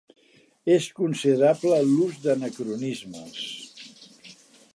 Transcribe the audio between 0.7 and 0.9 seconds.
És